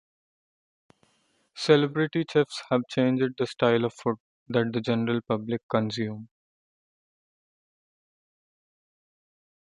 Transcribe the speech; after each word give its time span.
Celebrity 1.55 2.25
chefs 2.27 2.63
have 2.71 2.81
changed 2.89 3.33
the 3.37 3.45
style 3.45 3.85
of 3.85 3.93
food 3.93 4.15
that 4.47 4.73
the 4.73 4.81
general 4.81 5.19
public 5.29 5.61
consume. 5.69 6.27